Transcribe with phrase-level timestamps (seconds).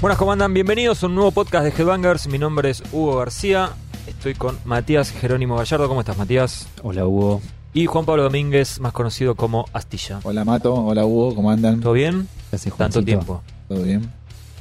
[0.00, 0.54] Buenas, ¿cómo andan?
[0.54, 2.28] Bienvenidos a un nuevo podcast de Headbangers.
[2.28, 3.70] Mi nombre es Hugo García.
[4.06, 5.88] Estoy con Matías Jerónimo Gallardo.
[5.88, 6.68] ¿Cómo estás, Matías?
[6.84, 7.42] Hola Hugo.
[7.74, 10.20] Y Juan Pablo Domínguez, más conocido como Astilla.
[10.22, 11.80] Hola Mato, hola Hugo, ¿cómo andan?
[11.80, 12.28] ¿Todo bien?
[12.52, 13.42] Gracias, Tanto tiempo.
[13.66, 14.08] ¿Todo bien?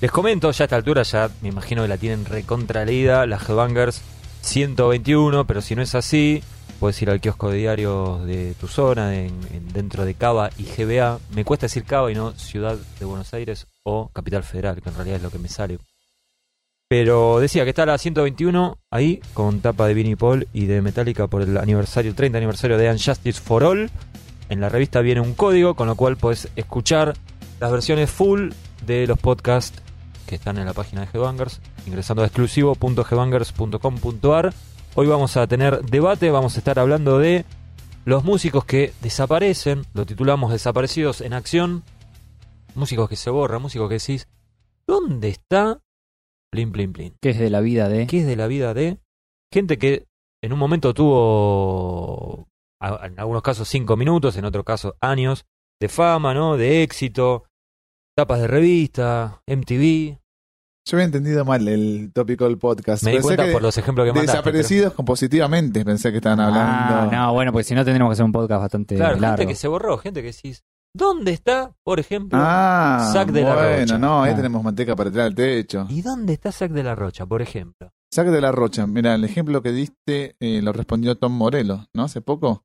[0.00, 3.36] Les comento, ya a esta altura, ya me imagino que la tienen recontra leída, la
[3.36, 4.00] Headbangers
[4.40, 6.42] 121, pero si no es así,
[6.78, 10.64] puedes ir al kiosco de diarios de tu zona, de- en- dentro de Cava y
[10.64, 11.18] GBA.
[11.34, 14.94] Me cuesta decir Cava y no Ciudad de Buenos Aires o Capital Federal, que en
[14.94, 15.78] realidad es lo que me sale.
[16.88, 21.26] Pero decía que está la 121 ahí, con tapa de Vinnie Paul y de Metallica
[21.26, 23.90] por el aniversario, el 30 aniversario de Unjustice for All.
[24.48, 27.14] En la revista viene un código, con lo cual puedes escuchar
[27.60, 28.52] las versiones full
[28.86, 29.82] de los podcasts
[30.26, 34.54] que están en la página de Headbangers, ingresando a exclusivo.headbangers.com.ar.
[35.00, 37.44] Hoy vamos a tener debate, vamos a estar hablando de
[38.04, 41.84] los músicos que desaparecen, lo titulamos Desaparecidos en Acción,
[42.74, 44.26] músicos que se borran, músicos que decís,
[44.88, 45.80] ¿dónde está?
[46.50, 47.14] Plin, plin, plin.
[47.22, 48.08] ¿Qué es de la vida de?
[48.08, 48.98] ¿Qué es de la vida de
[49.54, 50.08] gente que
[50.42, 52.48] en un momento tuvo,
[52.80, 55.46] en algunos casos, cinco minutos, en otros casos, años
[55.80, 56.56] de fama, ¿no?
[56.56, 57.44] De éxito,
[58.16, 60.18] tapas de revista, MTV.
[60.90, 63.02] Yo había entendido mal el tópico del podcast.
[63.04, 64.32] Me di Pensé cuenta que por los ejemplos que mandaste.
[64.38, 66.94] Desaparecidos compositivamente, pensé que estaban hablando.
[66.94, 69.36] Ah, no, bueno, porque si no tendremos que hacer un podcast bastante Claro, largo.
[69.36, 70.64] gente que se borró, gente que decís,
[70.94, 72.38] ¿dónde está, por ejemplo?
[72.42, 73.98] Ah, Zac de la bueno, Rocha.
[73.98, 74.36] no, ahí Ah.
[74.36, 75.86] tenemos manteca para tirar al techo.
[75.90, 77.92] ¿Y dónde está Zac de la Rocha, por ejemplo?
[78.14, 82.04] Zac de la Rocha, mira, el ejemplo que diste eh, lo respondió Tom Morello, ¿no?
[82.04, 82.64] Hace poco.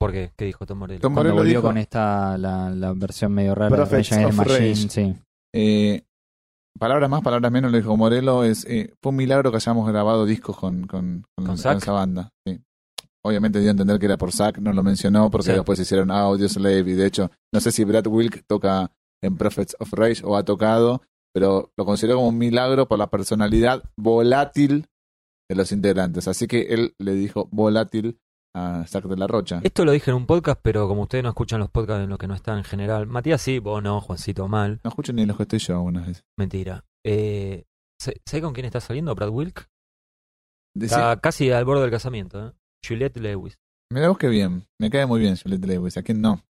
[0.00, 0.32] ¿Por qué?
[0.36, 1.00] ¿Qué dijo Tom Morello?
[1.00, 4.44] Tom Cuando Morello volvió dijo, con esta, la, la versión medio rara Prophets de Machine,
[4.44, 4.74] Rage.
[4.88, 5.14] sí.
[5.54, 6.02] eh,
[6.78, 10.24] palabras más, palabras menos, lo dijo Morello, es, eh, fue un milagro que hayamos grabado
[10.26, 11.78] discos con, con, con, ¿Con con Zac?
[11.78, 12.30] esa banda.
[12.46, 12.60] Sí.
[13.24, 15.52] Obviamente dio a entender que era por Zack, no lo mencionó porque Sí.
[15.52, 18.90] después hicieron Audio Slave y de hecho, no sé si Brad Wilk toca
[19.22, 21.02] en Prophets of Rage o ha tocado,
[21.34, 24.86] pero lo consideró como un milagro por la personalidad volátil
[25.50, 26.28] de los integrantes.
[26.28, 28.18] Así que él le dijo volátil
[28.54, 29.60] a Zack de la Rocha.
[29.62, 32.18] Esto lo dije en un podcast, pero como ustedes no escuchan los podcasts en los
[32.18, 35.36] que no están en general, Matías sí, vos no, Juancito mal, No escucho ni los
[35.36, 36.24] que estoy yo algunas veces.
[36.38, 36.84] mentira.
[37.04, 37.64] Eh,
[38.00, 39.68] ¿Sabés con quién está saliendo Brad Wilk?
[40.76, 42.52] Decí- Está casi al borde del casamiento, ¿eh?
[42.86, 43.58] Juliette Lewis.
[43.92, 44.66] Mirá vos qué bien.
[44.80, 45.96] Me cae muy bien Juliette Lewis.
[45.96, 46.44] ¿A quién no?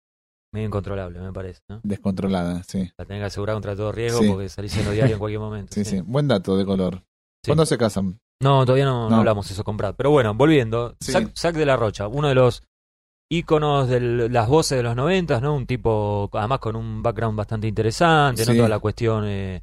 [0.53, 1.81] Medio incontrolable, me parece, ¿no?
[1.85, 2.91] Descontrolada, sí.
[2.99, 4.29] La tenés que asegurar contra todo riesgo Sí.
[4.29, 5.71] porque salís en los diarios en cualquier momento.
[5.75, 6.01] Sí, sí.
[6.01, 7.03] Buen dato de color.
[7.45, 7.51] Sí.
[7.51, 8.19] ¿Cuándo se casan?
[8.43, 9.17] No, todavía no, no No.
[9.17, 9.95] hablamos eso con Brad.
[9.97, 10.95] Pero bueno, volviendo.
[11.01, 11.13] Sí.
[11.13, 12.63] Zac, Zac de la Rocha, uno de los
[13.31, 15.55] íconos de las voces de los noventas, ¿no?
[15.55, 18.55] Un tipo, además con un background bastante interesante, ¿no?
[18.55, 19.63] Toda la cuestión eh,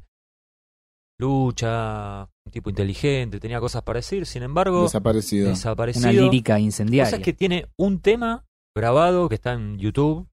[1.18, 5.48] lucha, un tipo inteligente, tenía cosas para decir, sin embargo, Desaparecido.
[5.48, 6.10] desaparecido.
[6.10, 7.16] Una lírica Cosa incendiaria.
[7.16, 8.44] es que tiene un tema
[8.76, 10.28] grabado que está en YouTube.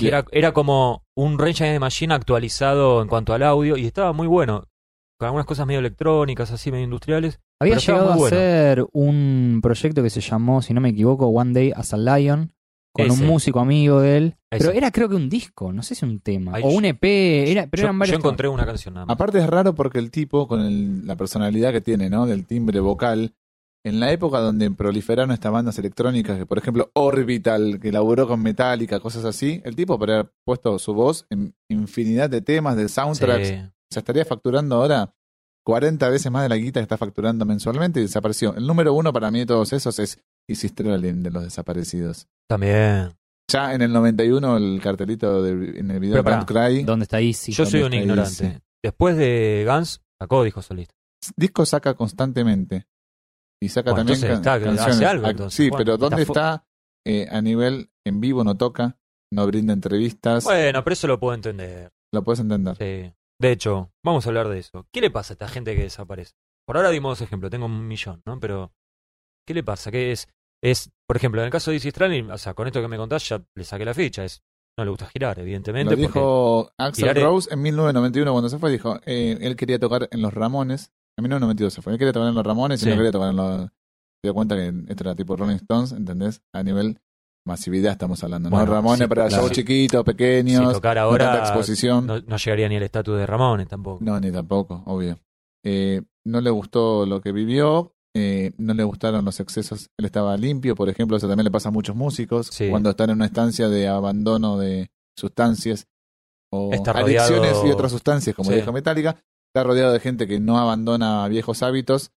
[0.00, 4.14] Era, era como un Rage Against the Machine actualizado en cuanto al audio y estaba
[4.14, 4.64] muy bueno.
[5.20, 7.40] Con algunas cosas medio electrónicas, así medio industriales.
[7.60, 8.34] Había llegado a bueno.
[8.34, 12.54] hacer un proyecto que se llamó, si no me equivoco, One Day as a Lion,
[12.94, 13.20] con Ese.
[13.22, 14.36] un músico amigo de él.
[14.50, 14.64] Ese.
[14.64, 16.52] Pero era creo que un disco, no sé si un tema.
[16.54, 17.04] Ay, o un EP,
[17.50, 19.14] era, pero yo, eran varios yo encontré una canción nada más.
[19.14, 22.24] Aparte es raro porque el tipo, con el- la personalidad que tiene, ¿no?
[22.24, 23.34] Del timbre vocal,
[23.84, 28.42] en la época donde proliferaron estas bandas electrónicas, que por ejemplo Orbital, que laburó con
[28.42, 32.88] Metallica, cosas así, el tipo podría haber puesto su voz en infinidad de temas, de
[32.88, 33.48] soundtracks.
[33.48, 33.54] Sí.
[33.92, 35.12] Se estaría facturando ahora
[35.66, 38.54] 40 veces más de la guita que está facturando mensualmente y desapareció.
[38.54, 40.18] El número uno para mí de todos esos es
[40.50, 42.26] Strelin de los desaparecidos.
[42.48, 43.12] También.
[43.50, 46.84] Ya en el 91 el cartelito de, en el video Pero Don't Cry.
[46.84, 47.52] ¿Dónde está Easy?
[47.52, 48.60] Yo soy un ignorante.
[48.82, 50.94] Después de Guns, sacó disco solista.
[51.36, 52.86] disco saca constantemente.
[53.62, 54.96] Y saca Bueno, también entonces can- está, canciones.
[54.96, 56.66] hace algo, entonces, sí, pero ¿dónde Está está?
[57.06, 58.96] eh, a nivel en vivo no toca,
[59.30, 60.44] no brinda entrevistas.
[60.44, 61.92] Bueno, pero eso lo puedo entender.
[62.12, 62.76] Lo puedes entender.
[62.78, 63.12] Sí.
[63.40, 64.86] De hecho, vamos a hablar de eso.
[64.92, 66.32] ¿Qué le pasa a esta gente que desaparece?
[66.66, 68.38] Por ahora dimos dos ejemplos, tengo un millón, ¿no?
[68.38, 68.72] Pero,
[69.46, 69.90] ¿qué le pasa?
[69.90, 70.28] ¿Qué es?
[70.62, 72.98] Es, por ejemplo, en el caso de Easy Stranding, o sea, con esto que me
[72.98, 74.24] contás ya le saqué la ficha.
[74.24, 74.42] Es,
[74.78, 75.96] no le gusta girar, Lo evidentemente.
[75.96, 78.70] porque- dijo Axel girar es- Rose en 1991 cuando se fue.
[78.70, 80.92] Dijo, eh, él quería tocar en los Ramones.
[81.18, 81.94] En 1992 se fue.
[81.94, 82.86] Él quería tocar en los Ramones Sí.
[82.88, 83.62] y no quería tocar en los...
[83.62, 86.42] Se dio cuenta que esto era tipo Rolling Stones, ¿entendés?
[86.54, 87.00] A nivel
[87.46, 88.50] masividad estamos hablando.
[88.50, 88.72] Bueno, ¿no?
[88.72, 89.42] Ramones sí, para claro.
[89.44, 90.66] shows chiquitos, pequeños.
[90.68, 92.06] si tocar no ahora tanta exposición.
[92.06, 94.04] no, no llegaría ni al estatus de Ramones tampoco.
[94.04, 95.18] No, ni tampoco, obvio.
[95.64, 99.88] Eh, no le gustó lo que vivió, eh, no le gustaron los excesos.
[99.98, 102.48] Él estaba limpio, por ejemplo, eso también le pasa a muchos músicos.
[102.48, 102.68] Sí.
[102.68, 105.86] Cuando están en una estancia de abandono de sustancias
[106.52, 108.56] o Está adicciones rodeado- y otras sustancias, como Sí.
[108.56, 109.16] dijo Metallica,
[109.52, 112.10] está rodeado de gente que no abandona viejos hábitos,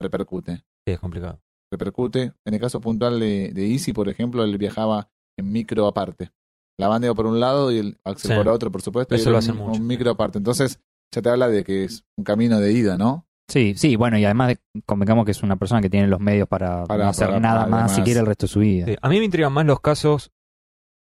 [0.00, 0.64] repercute.
[0.86, 1.40] Sí, es complicado.
[1.70, 2.32] Repercute.
[2.44, 5.08] En el caso puntual de, de Easy, por ejemplo, él viajaba
[5.38, 6.30] en micro aparte.
[6.78, 8.36] La banda iba por un lado y el Axel Sí.
[8.36, 10.38] por otro, por supuesto, y Eso lo un, hacen mucho, un micro aparte.
[10.38, 10.80] Entonces,
[11.14, 13.26] ya te habla de que es un camino de ida, ¿no?
[13.48, 14.54] Sí, sí, bueno, y además
[14.86, 17.58] convengamos que es una persona que tiene los medios para, Para- no hacer para- nada
[17.60, 17.96] para más además.
[17.96, 18.86] siquiera el resto de su vida.
[18.86, 20.30] Sí, A mí me intrigan más los casos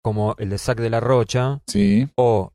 [0.04, 2.54] como el de Zack de la Rocha Sí, o,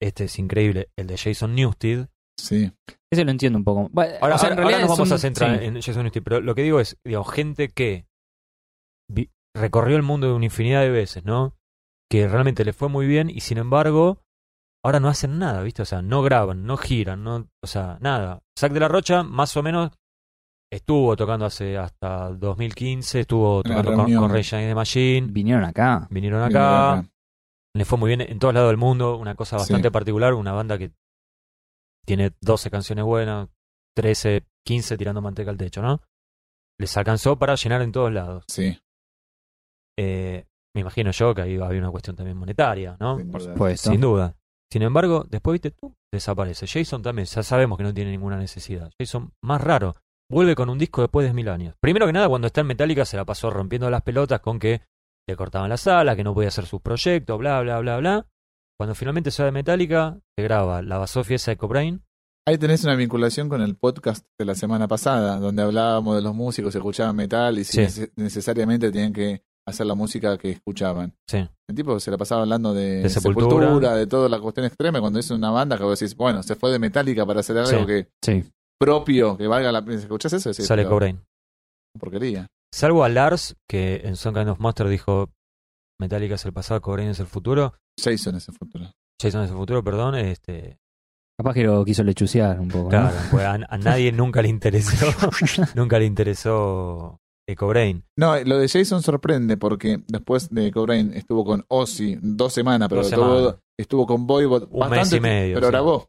[0.00, 2.08] este es increíble, el de Jason Newsted.
[2.38, 2.72] Sí.
[3.12, 3.88] Ese lo entiendo un poco.
[3.92, 5.64] Bueno, Ahora, o sea, en ahora- ahora realidad nos vamos un- a centrar sí.
[5.66, 8.06] en Jason Newsted, pero lo que digo es, digamos, gente que
[9.10, 11.54] vi- recorrió el mundo una infinidad de veces, ¿no?
[12.10, 14.18] Que realmente le fue muy bien y sin embargo
[14.84, 15.82] ahora no hacen nada, ¿viste?
[15.82, 18.40] O sea, no graban, no giran, no, o sea, nada.
[18.58, 19.90] Zack de la Rocha más o menos
[20.72, 26.08] estuvo tocando hace hasta 2015, estuvo tocando con, con Against the Machine, Vinieron acá.
[26.10, 27.08] vinieron acá, acá.
[27.76, 29.62] le fue muy bien en todos lados del mundo, una cosa Sí.
[29.64, 30.92] bastante particular, una banda que
[32.06, 33.48] tiene 12 canciones buenas,
[33.96, 36.00] 13, 15 tirando manteca al techo, ¿no?
[36.78, 38.44] Les alcanzó para llenar en todos lados.
[38.48, 38.78] Sí,
[39.98, 43.18] Eh, me imagino yo que ahí había una cuestión también monetaria, ¿no?
[43.18, 43.52] sin Por duda.
[43.52, 43.90] supuesto.
[43.90, 44.34] Sin duda.
[44.72, 46.66] Sin embargo, después, viste, tú desaparece.
[46.66, 48.90] Jason también, ya sabemos que no tiene ninguna necesidad.
[48.98, 49.94] Jason, más raro,
[50.30, 51.74] vuelve con un disco después de mil años.
[51.78, 54.80] Primero que nada, cuando está en Metallica se la pasó rompiendo las pelotas con que
[55.28, 58.26] le cortaban la sala, que no podía hacer sus proyectos, bla, bla, bla, bla.
[58.82, 62.02] Cuando finalmente sale Metallica, se graba la basofia esa de Cobrain.
[62.48, 66.34] Ahí tenés una vinculación con el podcast de la semana pasada, donde hablábamos de los
[66.34, 68.06] músicos que escuchaban metal y si Sí.
[68.16, 71.14] necesariamente tenían que hacer la música que escuchaban.
[71.28, 71.48] Sí.
[71.68, 73.94] El tipo se la pasaba hablando de, De Sepultura.
[73.94, 76.72] de toda la cuestión extrema, cuando es una banda que vos decís, bueno, se fue
[76.72, 77.86] de Metallica para hacer algo Sí.
[77.86, 78.50] que Sí.
[78.80, 79.98] propio, que valga la pena.
[80.00, 80.52] ¿Escuchás eso?
[80.52, 81.20] Sí, sale Cobrain.
[82.00, 82.48] Porquería.
[82.74, 85.30] Salvo a Lars, que en Some Kind of Monster dijo
[86.00, 87.74] Metallica es el pasado, Cobrain es el futuro.
[87.98, 88.90] Jason es el futuro.
[89.20, 90.14] Jason es el futuro, perdón.
[90.16, 90.78] Este,
[91.38, 92.90] Capaz que lo quiso lechucear un poco.
[93.30, 95.06] pues a, a nadie nunca le interesó,
[95.74, 98.04] nunca le interesó Echo Brain.
[98.16, 103.02] No, lo de Jason sorprende porque después de Cobrain estuvo con Ozzy dos semanas, pero
[103.02, 103.56] Dos estuvo, semanas.
[103.78, 105.70] estuvo con Voivod Un bastante, mes y medio, pero sí.
[105.70, 106.08] grabó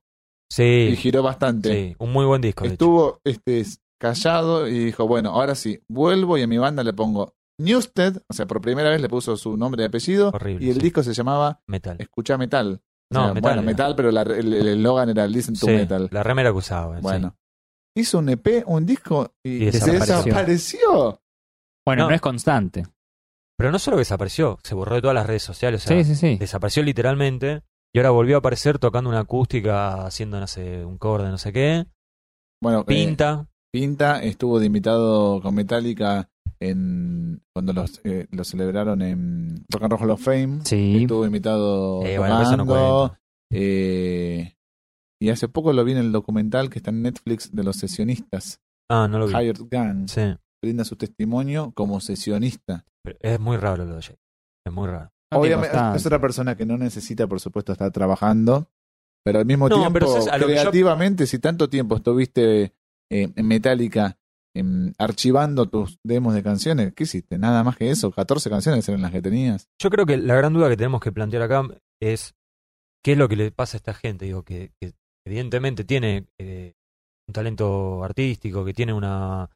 [0.50, 1.72] y Sí, giró bastante.
[1.72, 2.64] sí, un muy buen disco.
[2.64, 2.74] de hecho.
[2.74, 3.64] Estuvo este,
[4.00, 8.34] callado y dijo, bueno, ahora sí, vuelvo y a mi banda le pongo Newsted, o
[8.34, 10.82] sea, por primera vez le puso su nombre y apellido, Horrible, y el sí.
[10.82, 11.98] disco se llamaba Metal.
[12.00, 12.82] Escucha Metal.
[13.12, 13.62] O No, Metal Bueno, era.
[13.62, 16.08] metal, pero la- el el eslogan era Listen to Sí, Metal.
[16.12, 16.96] la remera que usaba.
[16.98, 17.02] sí.
[17.04, 17.36] Bueno.
[17.96, 20.24] Hizo un EP, un disco y, Y se desapareció.
[20.24, 21.22] desapareció.
[21.86, 22.10] Bueno, No.
[22.10, 22.16] no.
[22.16, 22.88] es constante.
[23.56, 25.86] Pero no solo desapareció, se borró de todas las redes sociales.
[25.86, 26.38] O sea, sí, sí, sí.
[26.38, 27.62] desapareció literalmente
[27.94, 31.38] y ahora volvió a aparecer tocando una acústica, haciendo, no sé, un cover de no
[31.38, 31.86] sé qué.
[32.64, 33.48] Bueno, eh, Pinta.
[33.72, 36.30] Pinta estuvo de invitado con Metallica
[36.70, 40.60] en cuando los, eh, lo celebraron en Rock and Roll Hall of Fame.
[40.64, 41.02] Sí.
[41.02, 43.16] Estuvo invitado Eh, bueno, no
[43.52, 44.56] eh,
[45.22, 48.60] y hace poco lo vi en el documental que está en Netflix de los sesionistas.
[48.90, 49.34] Ah, no lo vi.
[49.34, 50.22] Hired Gun Sí,
[50.62, 52.86] brinda su testimonio como sesionista.
[53.04, 54.18] pero es muy raro lo de Jay.
[54.66, 55.12] Es muy raro.
[55.32, 58.68] Tiene Obviamente es otra persona que no necesita, por supuesto, estar trabajando,
[59.26, 62.74] pero al mismo No, tiempo, pero es yo- creativamente, si tanto tiempo estuviste
[63.12, 64.18] eh, en Metallica
[64.98, 67.38] archivando tus demos de canciones, ¿qué hiciste?
[67.38, 69.68] Nada más que eso, 14 canciones eran las que tenías.
[69.82, 71.68] Yo creo que la gran duda que tenemos que plantear acá
[72.02, 72.36] es
[73.04, 74.26] qué es lo que le pasa a esta gente.
[74.26, 74.94] Digo, que, que
[75.26, 76.74] evidentemente tiene eh,
[77.28, 79.50] un talento artístico, que tiene una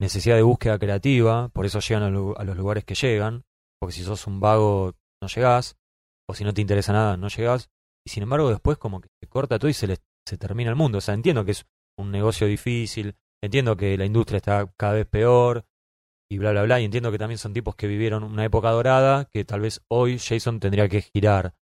[0.00, 3.44] necesidad de búsqueda creativa, por eso llegan a, a los lugares que llegan,
[3.80, 5.76] porque si sos un vago no llegás,
[6.28, 7.68] o si no te interesa nada no llegás,
[8.06, 10.76] y sin embargo después como que se corta todo y se les se termina el
[10.76, 10.98] mundo.
[10.98, 11.66] O sea, entiendo que es
[11.98, 15.64] un negocio difícil, entiendo que la industria está cada vez peor,
[16.30, 16.80] y bla, bla, bla.
[16.80, 20.18] Y entiendo que también son tipos que vivieron una época dorada que tal vez hoy
[20.18, 21.54] Jason tendría que girar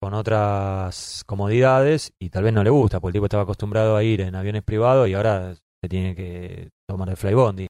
[0.00, 4.02] con otras comodidades y tal vez no le gusta, porque el tipo estaba acostumbrado a
[4.02, 7.64] ir en aviones privados y ahora se tiene que tomar el flybondi.